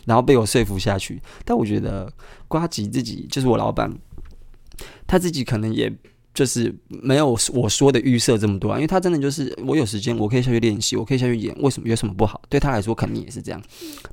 [0.05, 1.19] 然后被我说服下去。
[1.43, 2.13] 但我觉得
[2.47, 3.91] 瓜吉自己就是我老板，
[5.07, 5.91] 他自己可能也
[6.31, 12.39] 就是没有我说的预设这么多啊，因为他真的就是我有时间，我可以下去练习，我可以下去演，为什么有什么不好？
[12.49, 13.59] 对他来说肯定也是这样，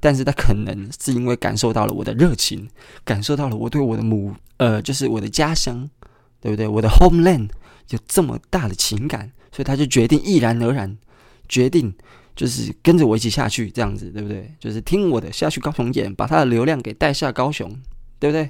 [0.00, 2.66] 但是他可能是因为感受到了我的热情，
[3.04, 5.90] 感受到了我对我的母呃，就是我的家乡，
[6.40, 6.66] 对不对？
[6.66, 7.50] 我的 homeland
[7.90, 10.96] 有这么大的情感，所以他就决定毅然而然。
[11.50, 11.92] 决定
[12.34, 14.50] 就是跟着我一起下去，这样子对不对？
[14.58, 17.70] 就是听我的下去高雄演，把他的流量给带下高雄，
[18.18, 18.48] 对不对？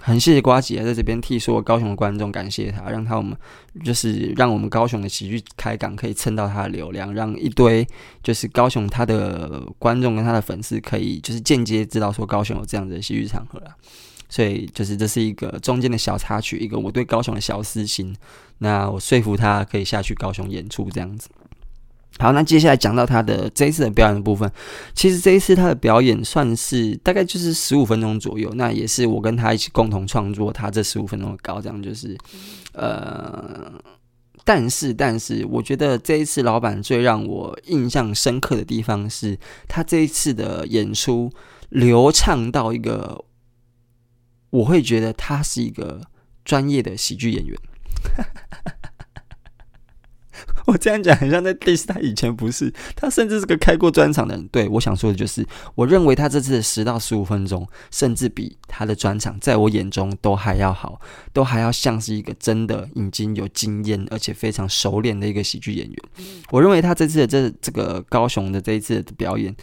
[0.00, 3.36] 很谢谢瓜姐在这边替所有高雄的观众感谢他，让他我们
[3.84, 7.84] 就是让我们高雄的喜剧开港可以蹭到他的流量，让一堆
[8.22, 13.74] 就是高雄他的观众跟他的粉丝可以就是间接知道说高雄有这样子的喜剧场合了。
[14.30, 18.14] 所以就是这是一个中间的小插曲，一个我对高雄的小私心。
[18.58, 21.28] 那我说服他可以下去高雄演出这样子。
[22.18, 24.50] 好，那接下来讲到他的这一次的表演的部分，
[24.92, 32.18] 其实这一次他的表演算是大概就是十五分钟左右，那也是我跟他一起共同创作他这十五分钟的高，这样就是，
[32.72, 33.72] 呃，
[34.44, 41.30] 但是但是我觉得这一次老板最让我印象深刻的地方是他这一次的演出
[41.68, 43.24] 流畅到一个，
[44.50, 46.00] 我会觉得他是一个
[46.44, 47.56] 专业的喜剧演员。
[50.68, 54.46] 我这样讲很像在 diss 他，以前不是，他甚至是个开过专场的人。
[54.48, 61.00] 对，我想说的就是，我认为他这次的十到十五分钟，甚至比他的专场，在我眼中都还要好，
[61.32, 65.96] 都还要像是一个真的已经有经验而且非常熟练的一个喜剧演员。
[66.50, 69.56] 我认为他这次的这这个高雄的这一次的表演，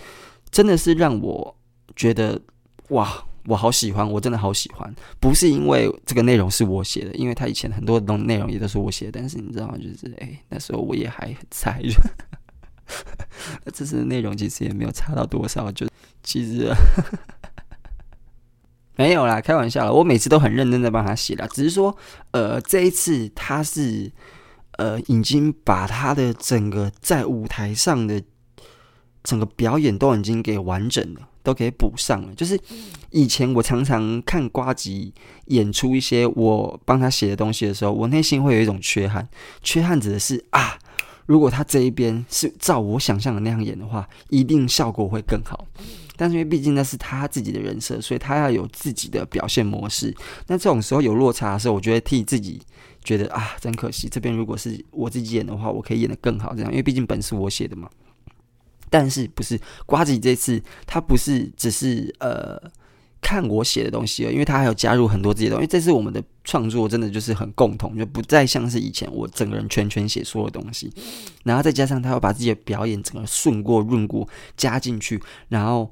[0.49, 1.55] 真的是让我
[1.95, 2.41] 觉得
[2.89, 3.25] 哇。
[3.47, 9.77] 我好喜欢，我真的好喜欢，不是因为这个内容是我写的，因为他以前很多的东内容也都是我写的，但是你知道吗？
[9.77, 11.79] 就是哎、欸，那时候我也还很菜，
[13.63, 15.87] 那 这次的内容其实也没有差到多少，就
[16.23, 16.73] 其实
[18.95, 21.95] 没有啦，开玩笑啦，我每次都很认真的帮他写啦，只是说
[22.31, 24.11] 呃这一次他是
[24.77, 28.23] 呃已经把他的整个在舞台上的
[29.23, 31.29] 整个表演都已经给完整了。
[31.45, 32.33] 都给补上了。
[32.35, 32.59] 就是
[33.11, 35.13] 以前我常常看瓜吉
[35.45, 39.25] 演出一些我帮他写的东西的时候，我内心会有一种缺憾。
[39.61, 40.77] 缺憾指的是啊，
[41.27, 45.65] 如果他这一边是照我想象的那样演的话，一定效果会更好。
[46.17, 50.15] 但是因为毕竟那是他自己的人设，所以他要有自己的表现模式。
[50.47, 52.61] 那这种时候有落差的时候，我觉得替自己
[53.03, 54.07] 觉得啊，真可惜。
[54.09, 56.55] 这边如果是我自己演的话，我可以演得更好。
[56.55, 57.89] 这样，因为毕竟本是我写的嘛。
[58.89, 62.61] 但是不是瓜子这次他不是只是呃。
[63.21, 65.65] 看我写的东西了，因为他还有加入很多自己的东西。
[65.65, 70.93] 这次我们的创作真的就是很共同，就不再像是以前我整个人全权写所有东西，
[71.43, 75.19] 然后再加上他要把自己的表演整个顺过润过加进去，
[75.49, 75.91] 然后。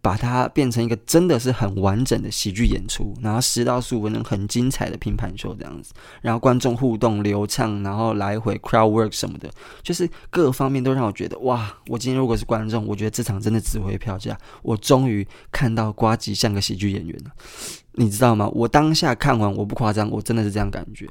[0.00, 9.50] 把它变成一个真的是很完整的喜剧演出，然后十到十五分钟很精彩的拼盘秀这样子，然后观众互动流畅，然后来回 crowd work 什么的，
[9.82, 11.76] 就是各方面都让我觉得哇！
[11.88, 14.38] 我今天如果是观众，我觉得这场真的值回票价。
[14.62, 17.32] 我终于看到呱吉像个喜剧演员了，
[17.94, 18.48] 你知道吗？
[18.54, 21.08] 我当下看完，我不夸张，我真的是这样感觉。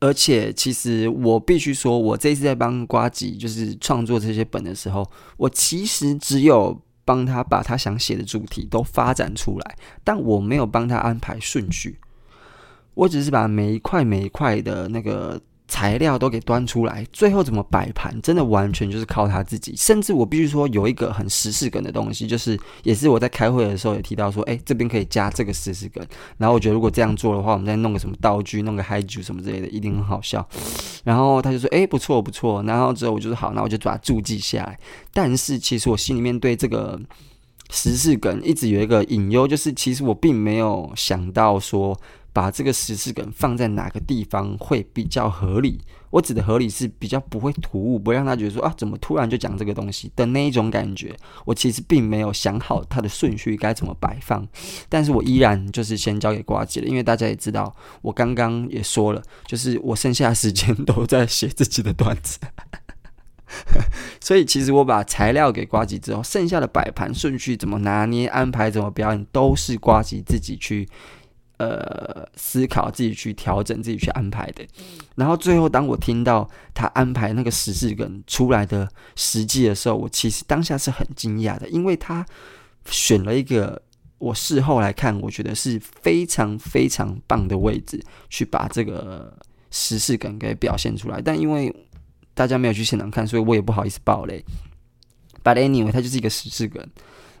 [0.00, 6.82] 而且，其实我必须说，我这次在帮呱吉就是创作这些本的时候，我其实只有。
[7.06, 11.98] 帮他把他想写的主题都发展出来，但我没有帮他安排顺序，
[12.92, 15.40] 我只是把每一块每一块的那个。
[15.68, 19.74] 材料都给端出来，最后怎么摆盘，真的完全就是靠他自己。
[19.76, 26.06] 甚至我必须说，有一个很时事梗的东西，就是也是我在开会的时候也提到说，哎，这边可以加这个时事梗。
[26.38, 30.46] 然后我觉得如果这样做的话，我们再弄个什么道具，弄个嗨剧什么之类的，一定很好笑。
[31.02, 32.62] 然后他就说，哎，不错不错。
[32.62, 34.78] 然后之后我就说好，那我就把它注记下来。
[35.12, 36.96] 但是其实我心里面对这个
[37.70, 41.98] 时事梗一直有一个隐忧，就是其实我并没有想到说。
[42.36, 45.80] 把这个时事梗放在哪个地方会比较合理？
[46.10, 51.16] 我指的合理是比较不会突兀，不会让他觉得说啊，怎么突然就讲这个东西的那一种感觉。
[51.46, 54.46] 我其实并没有想好它的顺序该怎么摆放，
[54.90, 62.38] 但是我依然就是先交给瓜吉了，因为大家也知道，我刚刚也说了，就是我剩下的时间都在写自己的段子，
[64.20, 70.86] 所以其实我把材料给瓜吉之后，剩下的摆盘顺序怎么拿捏、安排怎么表演，都是瓜吉自己去。
[71.58, 74.62] 呃，思考自己去调整，自己去安排的。
[75.14, 82.26] 然后最后，当我听到他安排那个时事梗出来的实际的时候，我其实当下是很惊讶的，因为他
[82.90, 83.80] 选了一个
[84.18, 89.32] 我事后来看，我觉得是非常非常棒的位置去把这个
[89.70, 91.22] 时事梗给表现出来。
[91.22, 91.74] 但因为
[92.34, 94.44] 大家没有去现场看，所以我也不好意思爆雷。
[95.42, 96.86] But anyway，它就是一个时事梗。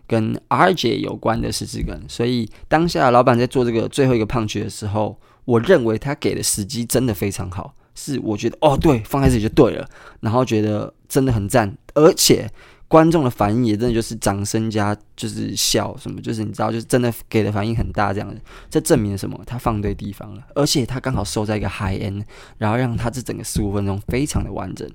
[0.06, 9.88] 跟 RJ 有关的时事梗，所以当下老板在做这个最后一个 punch 的时候，我认为他给的时机真的非常好，是我觉得哦对，放在这里就对了，
[10.20, 12.48] 然后觉得真的很赞，而且
[12.88, 18.40] 观众的反应也真的就是掌声加就是笑什么，就是你知道，就是真的给的反应很大这样子，
[18.70, 19.40] 这证明了什么？
[19.44, 22.22] 他放对地方了，而且他刚好收在一个 high end，
[22.58, 24.88] 然后让他这整个十五分钟非常的完整。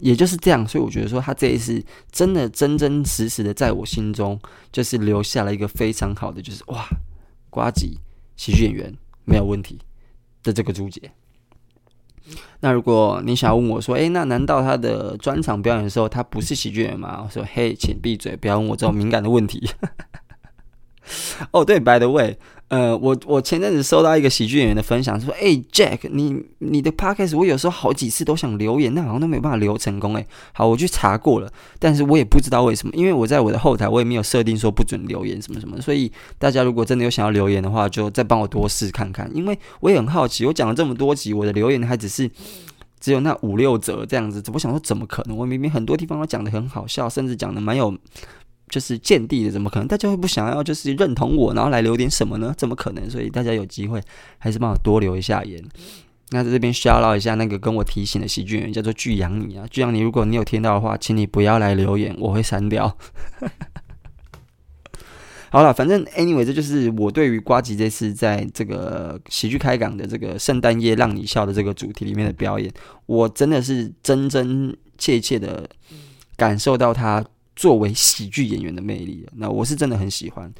[0.00, 4.38] 也就是这样，所以我觉得说他这一次真的真真实实的在我心中，
[4.72, 6.86] 就是留下了一个非常好的，就是哇，
[7.50, 7.98] 瓜吉
[8.36, 8.92] 喜剧演员
[9.24, 9.78] 没有问题
[10.42, 11.12] 的这个注解。
[12.60, 17.22] 那如果你想要问我说，诶，那难道他的专场表演的时候他不是喜剧演员吗？
[17.24, 19.68] 我说，嘿，请闭嘴，不要问我这种敏感的问题。
[21.50, 22.38] 哦，对，by the way。
[22.70, 42.30] 呃，我我前阵子收到一个喜剧演员的分享，说：“哎，Jack，你你的 podcast 我有时候好几次都想留言，但好像都没有办法留成功。”哎，好，我去查过了，但是我也不知道为什么，因为我在我的后台我也没有设定说不准留言什么什么，所以大家如果真的有想要留言的话，就再帮我多试看看，因为我也很好奇，我讲了这么多集，我的留言还只是
[43.00, 45.36] 只有那五六则这样子，我想说怎么可能？
[45.36, 47.92] 我明明很多地方都讲得很好笑，甚至讲得蛮有。
[48.70, 49.88] 就是见地的，怎么可能？
[49.88, 52.54] 大家会不想要就是认同我，然后来留点什么呢？
[52.56, 53.10] 怎么可能？
[53.10, 54.00] 所以大家有机会
[54.38, 55.62] 还是帮我多留一下言。
[56.30, 62.96] 那在这边 shout out 一下那个跟我提醒的喜剧演员，叫做巨阳你啊，巨阳你，如果你有听到的话，请你不要来留言，我会删掉。
[65.50, 72.72] 好了，反正 anyway，这就是我对于瓜吉这次在这个喜剧开港的这个圣诞夜让你笑的这个主题里面的表演，
[73.06, 75.68] 我真的是真真切切的
[76.36, 77.24] 感受到他。
[77.60, 80.50] 作为喜剧演员的魅力，那我是真的很喜欢，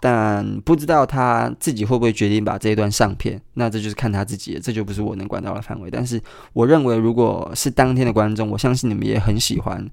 [0.00, 5.90] 但不知道他自己会不会决定把这一段上片，那这就是看他自己，这就不是我能管到的范围。
[5.90, 6.18] 但是
[6.54, 9.86] 我认为，如果是当天的观众，我相信你们也很喜欢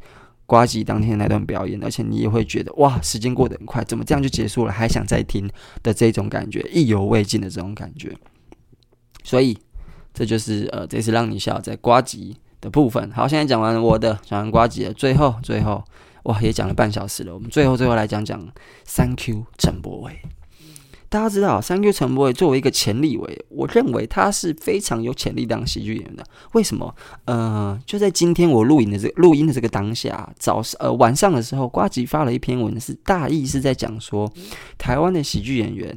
[0.45, 5.45] 呱吉当天那段表演，而且你也会觉得哇，时间过得很快，怎么这样就结束了，还想再听
[5.83, 8.15] 的这种感觉，意犹未尽的这种感觉。
[9.21, 9.57] 所以
[10.13, 13.11] 这就是呃，这次让你笑在呱吉的部分。
[13.11, 15.83] 好，现在讲完我的，讲完呱吉的，最后最后。
[16.23, 17.33] 哇，也讲了半小时了。
[17.33, 18.39] 我们最后最后来讲讲
[18.85, 20.19] Thank you 郑博伟
[21.09, 26.25] 大家知道，Thank you 陈柏惟作为一个前立委，我认为他是非常有潜力当喜剧演员的。
[26.53, 26.95] 为什么？
[27.25, 34.27] 呃，就在今天我录影的这个录音的这个当下，早上呃晚上的时候，瓜吉发了一篇文，是大意是在讲说，
[34.79, 35.95] 台湾的喜剧演员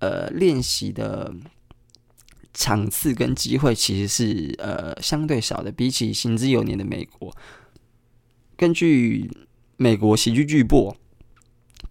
[0.00, 1.32] 呃练习的
[2.52, 7.34] 场次跟机会其实是呃相对少的，比起行之有年的美国。
[8.54, 9.30] 根据
[9.80, 10.96] 美国喜剧巨擘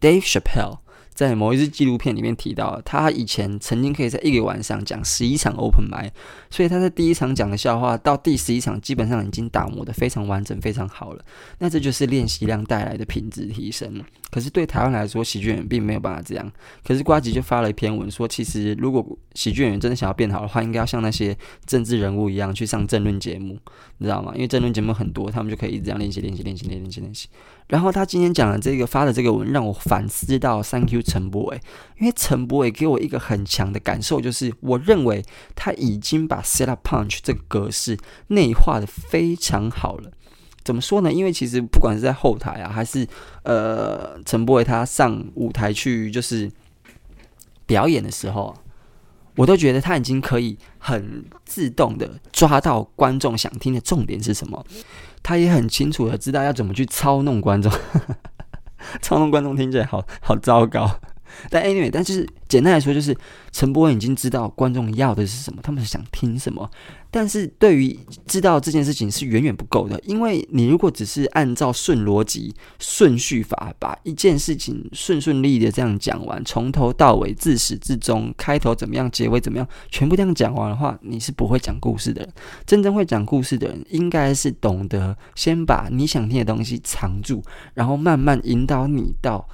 [0.01, 0.79] Dave Chappelle。
[1.15, 6.11] 在某一支纪录片里面提到，他以前曾经可以在一个晚上讲十一场 open mic，
[6.51, 11.25] 所以他在第一场讲的笑话到第十一场基本上已经打磨得非常完整、非常好了。
[11.57, 13.99] 那这就是练习量带来的品质提升。
[14.29, 16.51] 可是对台湾来说，喜剧演员并没有办法这样。
[16.83, 21.35] 可是瓜吉就发了一篇文说，其实如果喜剧演员真的想要变好的话，应该要像那些
[21.65, 23.57] 政治人物一样去上政论节目，
[23.99, 24.31] 你知道吗？
[24.35, 27.27] 因为政论节目很多，他们就可以一直这样练习、练习、练习、练习、练习。
[27.67, 31.59] 然后他今天讲的这个发的这个文，让我反思到 Thank you 陈博伟，
[31.99, 35.23] 因为陈博伟给我一个很强的感受，就是我认为
[35.55, 40.11] 他已经把 Set Up Punch 这个格式内化的非常好了。
[40.63, 41.11] 怎么说呢？
[41.11, 43.07] 因为其实不管是在后台啊，还是
[43.43, 46.51] 呃陈博伟他上舞台去就是
[47.65, 48.53] 表演的时候，
[49.37, 54.65] 我都觉得他已经可以很自动的抓到观众想听的重点是什么。
[55.23, 57.71] 他也很清楚的知道要怎么去操弄观众，
[59.01, 60.99] 操弄观众听起来好好糟糕。
[61.49, 63.15] 但 anyway，但是简单来说，就是
[63.51, 66.69] 陈柏惟已经知道观众要的是什么，他们想听什么。
[67.09, 82.33] 但是对于知道这件事情是远远不够的，因为你如果只是按照顺逻辑、顺序法把一件事情顺顺利利的这样讲完，从头到尾、自始至终，开头怎么样，结尾怎么样，全部这样讲完的话，你是不会讲故事的人。
[82.65, 87.41] 真正会讲故事的人，应该是懂得先把你想听的东西藏住，
[87.73, 89.47] 然后慢慢引导你到。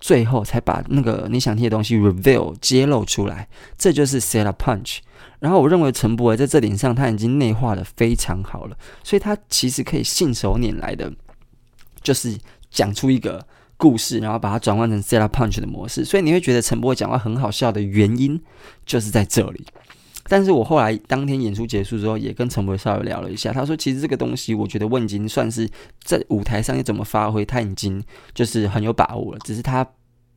[0.00, 4.98] 最后才把那个你想听的东西 reveal 揭露出来，这就是 set up punch。
[5.38, 11.12] 然后我认为陈柏惟在这点上他已经内化的非常好了，所以他其实可以信手拈来的，
[12.02, 12.36] 就是
[12.70, 13.46] 讲出一个
[13.76, 16.04] 故事，然后把它转换成 set up punch 的模式。
[16.04, 18.40] 所以你会觉得陈柏惟讲话很好笑的原因
[18.84, 19.64] 就是在这里。
[20.30, 23.52] 但是我后来当天演出结束之后，也跟陈柏惟稍微聊了一下。
[23.52, 25.68] 他说：“其实这个东西，我觉得我已经算是
[26.04, 28.00] 在舞台上要怎么发挥，他已经
[28.32, 29.38] 就是很有把握了。
[29.40, 29.84] 只是他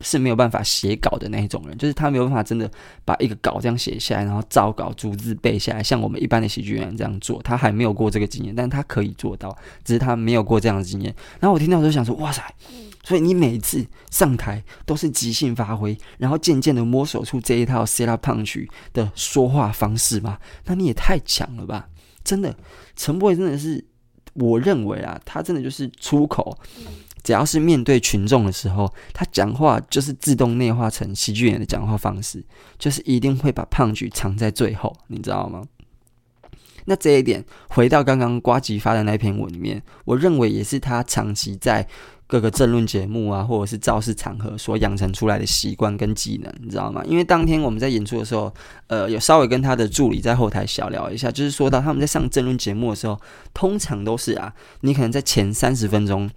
[0.02, 2.68] 是没有办法写稿的那一种人，就是他没有办法真的
[3.06, 7.40] 把一个稿这样写下来，然后照稿逐字背下来，像我们一般的喜剧演员这样做。
[7.44, 11.14] 他还没有过这个经验，但他可以做到，只是他没有过这样的经验。
[11.40, 12.42] 然后我听到我就想说：哇塞！”
[13.04, 20.40] 所以你每次上台都是即兴发挥，然后渐渐的摸索出这一套 set up punch 的说话方式吗？
[20.66, 21.90] 那你也太强了吧！
[22.24, 22.56] 真的，
[22.96, 23.84] 陈柏惟真的是，
[24.36, 26.58] 我认为啊，他真的就是出口，
[27.22, 32.42] 只要是面对群众的时候，他讲话就是自动内化成喜剧演员的讲话方式，
[32.80, 35.62] 就是一定会把胖曲藏在最后，你知道吗？
[36.86, 41.86] 那这一点回到刚刚瓜吉发的那篇文里面，我认为也是他长期在。
[42.34, 47.04] 各个政论节目啊，或者是造势场合所养成出来的习惯跟技能，你知道吗？
[47.06, 48.52] 因为当天我们在演出的时候，
[48.88, 53.22] 呃，有稍微跟他的助理在后台小聊一下，就是说到他们在上政论节目的时候，
[53.54, 56.28] 通常都是啊，你可能在前三十分钟。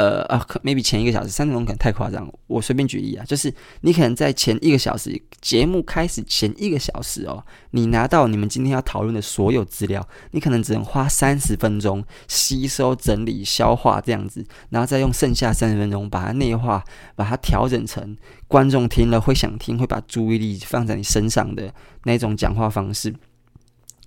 [0.00, 2.32] 呃啊可，maybe 前一个小时，三十分钟可能太夸张了。
[2.46, 16.82] 我随便举例啊，就是你可能在前一个小时，节目开始前一个小时哦，你拿到你们今天要讨论的所有资料，你可能只能花三十分钟吸收、整理、消化这样子，然后再用剩下三十分钟把它内化，
[17.14, 18.16] 把它调整成
[18.48, 21.70] 观众听了会想听、会把注意力放在你身上的
[22.04, 23.14] 那种讲话方式。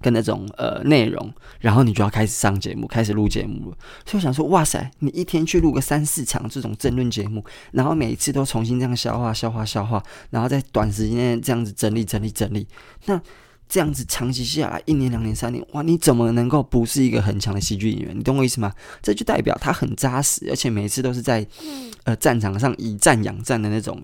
[0.04, 3.78] 跟那种呃内容，然后你就要开始上节目，开始录节目了。
[4.06, 12.68] 所以我想说，哇塞，你一天去录个三四场这种争论节目，然后每一次都重新这样消化、消化、消化，然后在短时间内这样子整理、整理、整理，
[13.06, 13.20] 那
[13.70, 18.20] 这样子长期下来，一年、两年、三年，哇，你怎么能够不是一个很强的喜剧演员？
[18.20, 18.74] 你懂我意思吗？
[19.02, 21.48] 这就代表他很扎实，而且每次都是在
[22.04, 24.04] 呃战场上以战养战的那种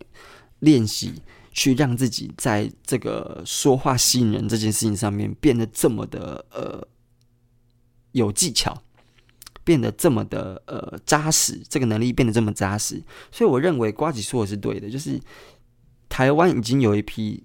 [0.60, 1.22] 练习。
[1.52, 6.88] 去让自己在这个说话吸引人这件事情上面变得这么的呃
[8.12, 8.82] 有技巧，
[9.64, 15.20] 变得这么的呃扎实，这个能力变得这么扎实，所以我认为瓜吉说的是对的，就是
[16.08, 17.44] 台湾已经有一批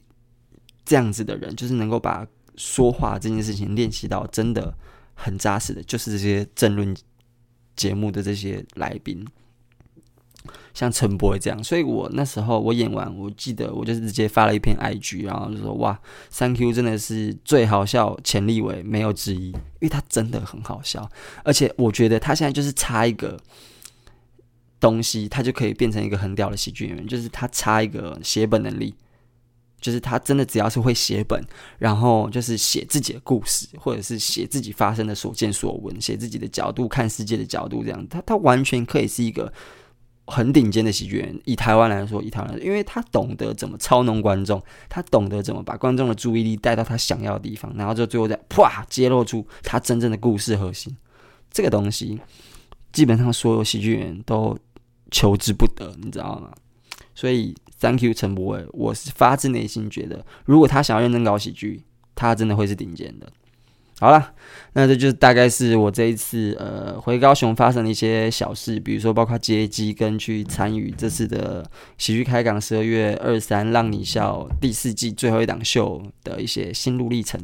[0.84, 2.26] 这样子的人，就是能够把
[2.56, 4.74] 说话这件事情练习到真的
[5.14, 6.96] 很扎实的，就是这些政论
[7.74, 9.26] 节目的这些来宾。
[10.74, 15.98] 像陈柏这样，所以我那时候我演完，我记得我就直接发了一篇 IG，然后就说哇
[16.30, 21.08] ，Thank you，真的是最好笑前立委没有之一，因为他真的很好笑，
[21.44, 23.38] 而且我觉得他现在就是差一个
[24.80, 28.92] 东西，他就可以变成一个很屌的喜剧演员，就是他差一个写本能力，
[29.80, 31.40] 就是他真的只要是会写本，
[31.78, 38.06] 然后就是写自己的故事，或者是写自己发生的所见所闻，写自己的角度看世界的角度，这样。
[38.08, 39.52] 他他完全可以是一个
[40.26, 41.40] 很顶尖的喜剧人。
[41.44, 50.96] 以台湾来说，以台湾来说，因为他懂得怎么操弄观众，他懂得怎么把观众的注意力带到他想要的地方，然后就最后再啪揭露出他真正的故事核心。
[51.50, 52.20] 这个东西
[52.92, 54.58] 基本上所有喜剧人都
[55.10, 56.52] 求之不得，你知道吗？
[57.14, 57.54] 所以。
[57.80, 58.66] Thank you，陈柏伟。
[58.70, 63.30] 我是发自内心觉得，如果他想要认真搞喜剧，他真的会是顶尖的。
[64.04, 64.32] 好了，
[64.74, 71.64] 那这就是大概是我这一次呃回高雄发生的一些小事，比如说包括接机跟去参与这次的
[71.96, 77.40] 喜剧开港十二月二三让你笑第四季最后一档秀的一些心路历程。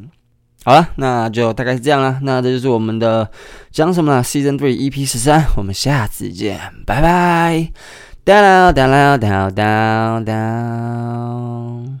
[0.63, 2.19] 好了，那就大概是这样了。
[2.21, 3.27] 那这就是我们的
[3.71, 7.71] 讲什么呢？Season Three EP 十三，我们下次见，拜拜。
[8.23, 11.99] down down down down down